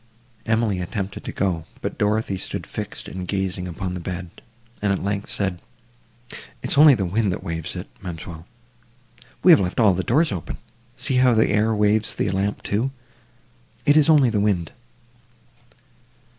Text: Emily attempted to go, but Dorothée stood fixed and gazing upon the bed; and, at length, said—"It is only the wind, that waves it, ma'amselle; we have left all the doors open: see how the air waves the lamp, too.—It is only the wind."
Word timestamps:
Emily 0.47 0.81
attempted 0.81 1.23
to 1.25 1.31
go, 1.31 1.65
but 1.79 1.99
Dorothée 1.99 2.39
stood 2.39 2.65
fixed 2.65 3.07
and 3.07 3.27
gazing 3.27 3.67
upon 3.67 3.93
the 3.93 3.99
bed; 3.99 4.31
and, 4.81 4.91
at 4.91 5.03
length, 5.03 5.29
said—"It 5.29 6.41
is 6.71 6.75
only 6.75 6.95
the 6.95 7.05
wind, 7.05 7.31
that 7.31 7.43
waves 7.43 7.75
it, 7.75 7.87
ma'amselle; 8.01 8.47
we 9.43 9.51
have 9.51 9.59
left 9.59 9.79
all 9.79 9.93
the 9.93 10.01
doors 10.03 10.31
open: 10.31 10.57
see 10.97 11.17
how 11.17 11.35
the 11.35 11.49
air 11.51 11.75
waves 11.75 12.15
the 12.15 12.31
lamp, 12.31 12.63
too.—It 12.63 13.95
is 13.95 14.09
only 14.09 14.31
the 14.31 14.39
wind." 14.39 14.71